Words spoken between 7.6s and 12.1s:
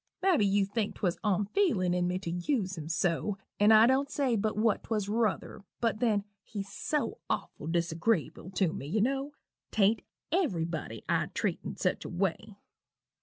disagreeable tew me, you know 'tain't everybody I'd treat in such a